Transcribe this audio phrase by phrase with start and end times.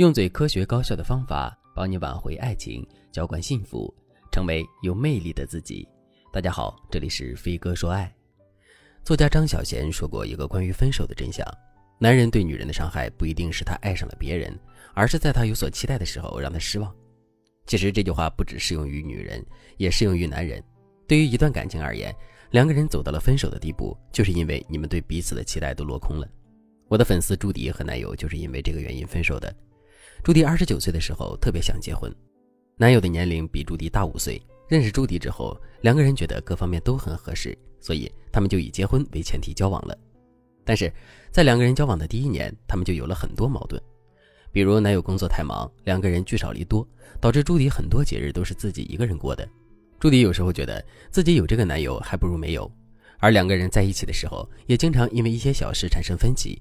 [0.00, 3.94] 用最科学高效的方法帮你挽回爱情，浇灌幸福，
[4.32, 5.86] 成为有魅力的自己。
[6.32, 8.10] 大家好，这里是飞哥说爱。
[9.04, 11.46] 作家张小娴说过一个关于分手的真相：
[11.98, 14.58] 男人对女人的伤害不一定是他爱上了别人，
[14.94, 16.90] 而是在他有所期待的时候让他失望。
[17.66, 19.44] 其实这句话不只适用于女人，
[19.76, 20.64] 也适用于男人。
[21.06, 22.10] 对于一段感情而言，
[22.52, 26.26] 两个人走到了分手的地步，就是因为你们对彼此的期待都落空了。
[26.88, 29.54] 我的粉丝朱迪和男友就是因为这个原因分手的。
[30.22, 32.14] 朱迪二十九岁的时候特别想结婚，
[32.76, 34.40] 男友的年龄比朱迪大五岁。
[34.68, 39.96] 认识朱迪之后，两个人觉得各方面都很合适，所以他们就以结婚为前提交往了。
[40.62, 40.92] 但是
[41.30, 43.82] 在两个人交往的第一年，他们就有了很多矛盾，
[44.52, 46.86] 比如男友工作太忙，两个人聚少离多，
[47.18, 49.48] 导致朱迪很多节日都是自己一个人过的。
[49.98, 52.70] 朱迪有时候觉得自己有这个男友还不如没有，
[53.18, 56.60] 而两个人在一起的时候，也经常因为一些小事产生分歧。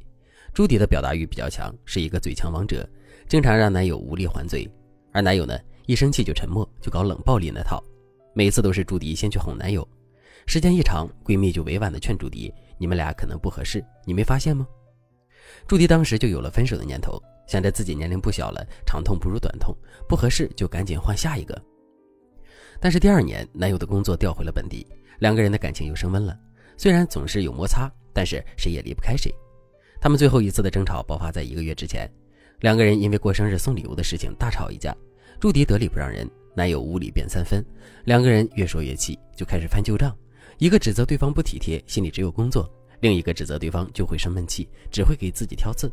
[0.53, 2.87] 朱迪的表达欲比较强，是一个嘴强王者。
[3.27, 4.67] 经常让男友无力还嘴，
[5.11, 7.83] 而男友呢，一生气就沉默，就搞冷暴力那套。
[8.33, 9.87] 每次都是朱迪先去哄男友，
[10.47, 14.67] 时间一长，闺蜜就委婉的劝朱迪：“你们俩可能不合适，你没发现吗？”
[15.67, 19.75] 朱迪当时就有了分手的念头，想着自己年龄不小了，长痛不如短痛，
[20.07, 21.59] 不合适就赶紧换下一个。
[22.79, 24.87] 但是第二年，男友的工作调回了本地，
[25.19, 26.35] 两个人的感情又升温了。
[26.77, 29.33] 虽然总是有摩擦，但是谁也离不开谁。
[29.99, 32.09] 他们最后一次的争吵爆发在一个月之前。
[32.61, 34.95] 两个人因为过生日送礼物的事情大吵一架，
[35.39, 37.65] 朱迪得理不让人，男友无理变三分，
[38.03, 40.13] 两个人越说越气，就开始翻旧账，
[40.57, 45.89] 一个指责对方不体贴，心里只有工作，另一个指责对方就会生闷气，只会给自己挑刺。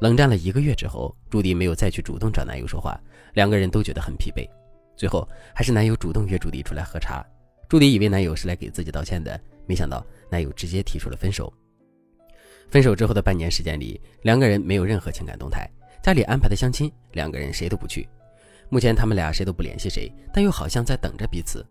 [0.00, 3.00] 冷战了一个月之后，朱迪没有再去主动找男友说话，
[3.32, 4.46] 两个人都觉得很疲惫，
[4.96, 7.24] 最后还是男友主动约朱迪出来喝茶，
[7.70, 11.50] 朱迪以为男友是来给自己道歉的，没想到男友直接提出了分手。
[12.68, 15.68] 分手之后的半年时间里，两个人没有任何情感动态。
[16.02, 18.08] 家里安排的相亲，两个人谁都不去。
[18.68, 21.64] 目前他们俩谁都不联系谁，但又好像在等着彼此。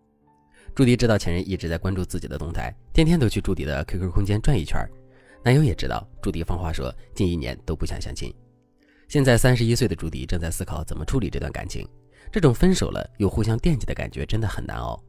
[0.73, 4.79] 朱迪知道前任一直在关注自己的动态，天天都去朱迪的 QQ 空间转一圈。
[5.43, 8.33] 男友也知道朱迪放话说近一年都不想相亲。
[9.07, 11.87] 现在三十一岁的朱迪正在思考怎么处理这段感情。
[12.31, 15.01] 这种分手了又互相惦记的感觉真的很难熬。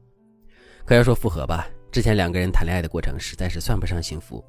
[0.85, 4.45] 可要说复合吧，之前两个人谈恋爱的过程实在是算不上幸福。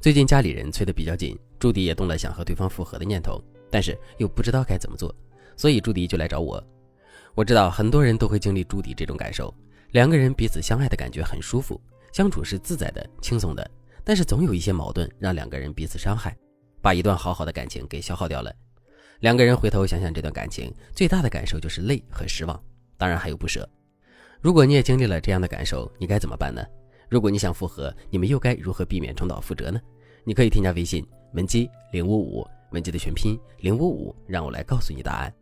[0.00, 3.42] 最近家里人催得比较紧，朱迪也动了想和对方复合的念头。
[3.70, 5.14] 但是又不知道该怎么做，
[5.56, 6.62] 所以朱迪就来找我。
[7.34, 9.54] 我知道很多人都会经历朱迪这种感受，
[9.92, 11.80] 两个人彼此相爱的感觉很舒服，
[12.12, 13.70] 相处是自在的、轻松的。
[14.04, 16.36] 但是总有一些矛盾让两个人彼此伤害，
[16.82, 18.52] 把一段好好的感情给消耗掉了。
[19.20, 22.62] 两个人回头想想这段感情，最大的感受就是累和失望，
[22.98, 23.66] 当然还有不舍。
[24.42, 26.62] 如果你也经历了这样的感受，你该怎么办呢？
[27.12, 29.78] 如果你想复合，你们又该如何避免重蹈覆辙呢？
[30.24, 32.42] 你可以添加微信文姬零五五。
[32.70, 35.34] 文姬的全拼零五五，让我来告诉你答案。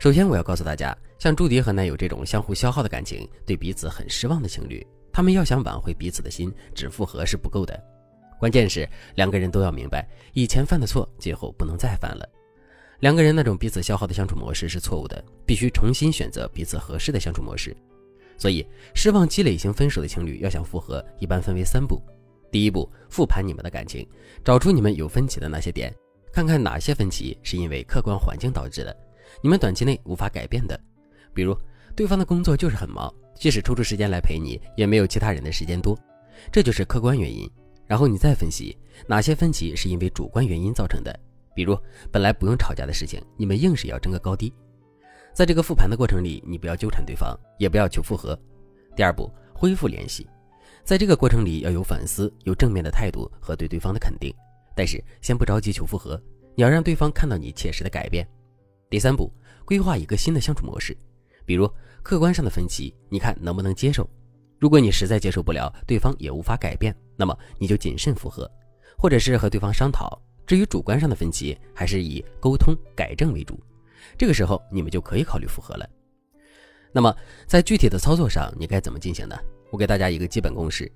[0.00, 7.80] 首先，我要告诉大家，像朱迪和男友这种相互消耗的感情，对彼此很失望的情侣，他们要想挽回彼此的心，只复合是不够的。
[8.40, 8.84] 关键是
[9.14, 12.28] 两个人都要明白，以前犯的错，今后不能再犯了。
[12.98, 17.76] 两个人那种彼此消耗的相处模式是错误的，必须重新选择彼此合适的相处模式。
[18.40, 22.00] 所以，失望积累型分手的情侣要想复合，一般分为三步：
[22.50, 24.08] 第一步，复盘你们的感情，
[24.42, 25.94] 找出你们有分歧的那些点。
[26.32, 28.96] 看看哪些分歧是因为客观环境导致的，
[29.42, 30.80] 你们短期内无法改变的，
[31.34, 31.54] 比如
[31.94, 35.94] 对方的工作就是很忙，即使抽出时间来陪你，也没有其他人的时间多，
[36.50, 37.46] 这就是客观原因。
[37.86, 38.74] 然后你再分析
[39.06, 41.14] 哪些分歧是因为主观原因造成的，
[41.54, 41.76] 比如
[42.10, 44.50] 本来不用吵架的事情，你们硬是要争个高低。
[45.32, 48.38] 在这个复盘的过程里，你不要纠缠对方，也不要求复合。
[48.96, 50.26] 第二步，恢复联系，
[50.84, 54.34] 在这个过程里要有反思，有正面的态度和对对方的肯定。
[54.74, 56.20] 但是先不着急求复合，
[56.54, 58.26] 你要让对方看到你切实的改变。
[58.88, 59.32] 第三步，
[59.64, 60.96] 规划一个新的相处模式，
[61.44, 61.70] 比如
[62.02, 64.08] 客观上的分歧，你看能不能接受？
[64.58, 68.50] 如果你实在接受不了，对方也无法改变，那么你就谨慎复合，
[68.98, 70.20] 或者是和对方商讨。
[70.46, 73.58] 至于主观上的分歧，还是以沟通改正为主。
[74.18, 75.88] 这个时候你们就可以考虑复合了。
[76.92, 77.14] 那么
[77.46, 79.36] 在具体的操作上，你该怎么进行呢？
[79.70, 80.90] 我给大家一个基本公式。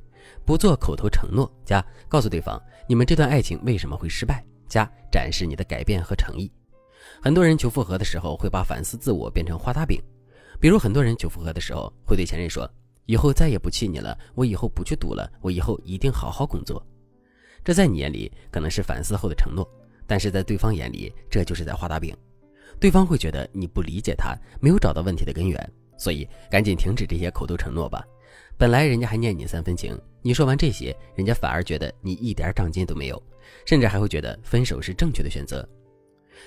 [0.44, 6.50] 不做口头承诺，加告诉对方你们这段爱情为什么会失败，加展示你的改变和诚意。
[7.22, 10.00] 很多人求复合的时候会把反思自我变成画大饼，
[10.58, 12.68] 比如很多人求复合的时候会对前任说
[13.04, 16.84] ：“以后再也不气你了，我以后不去赌了，我以后一定好好工作。”
[17.62, 19.68] 这在你眼里可能是反思后的承诺，
[20.06, 22.16] 但是在对方眼里这就是在画大饼，
[22.80, 28.04] 对方会觉得你不理解他，没有找到问题的根源，所以赶紧停止这些口头承诺吧。
[28.56, 33.22] 本来人家还念你三分情，你说完这些，人家反而觉得你一点长进都没有，
[33.66, 35.66] 甚至还会觉得分手是正确的选择。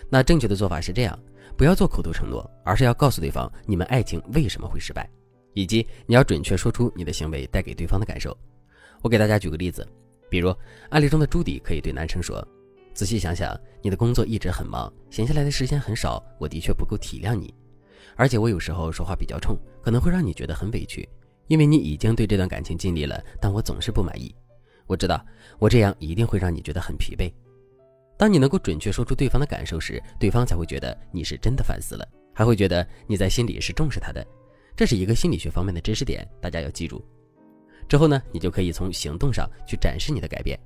[0.09, 1.17] 那正确的做法是这样：
[1.57, 5.09] 不要做口头承诺，而是要告诉对方你们爱情为什么会失败，
[5.53, 8.37] 以及你要准确说出你的行为带给对方的感受。
[9.01, 9.87] 我给大家举个例子，
[10.29, 10.53] 比如
[10.89, 12.45] 案例中的朱迪可以对男生说
[12.97, 17.53] ：“仔细想想，你的工作一直很忙，闲下来的时间很少，我的确不够体谅你，
[18.15, 21.07] 而且我有时候说话比较冲，可能会让你觉得很委屈，
[21.45, 24.33] 因为你已经对这段感情尽力了，但我总是不满意。
[24.87, 25.23] 我知道
[25.59, 27.31] 我这样一定会让你觉得很疲惫。”
[28.17, 34.25] 当你能够准确说出对方的感受时，对方才会觉得你是真的反思了，还会觉得你在心里是重视他的。
[34.75, 37.05] 这是一个心理学方面的知识点，大家要记住。
[37.87, 40.59] 之后呢，你就可以从行动上去展示你的改变。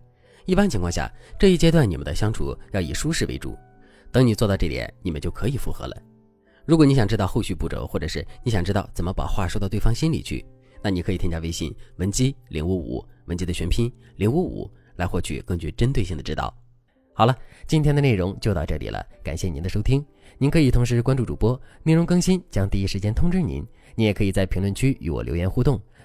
[0.45, 3.57] 一般情况下，这一阶段你们的相处要以舒适为主。
[4.11, 5.95] 等你做到这点，你们就可以复合了。
[6.65, 10.45] 如果你想知道后续步骤，或者是你想知道怎么把话说到对方心里去，
[10.81, 16.53] 那你可以添加微信文姬零五五，文姬的全拼零五五，来获取更具针对性的指导。
[17.13, 17.35] 好了，
[17.67, 20.03] 今天的内容就到这里了，感谢您的收听。
[20.37, 23.65] 您可以同时关注主播，内容更新将第一时间通知您。
[23.95, 25.79] 您也可以在评论区与我留言互动，